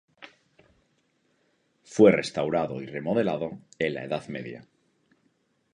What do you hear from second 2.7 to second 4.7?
y remodelado en la Edad Media.